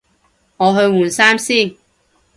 [0.03, 0.03] 我
[0.73, 1.75] 去換衫先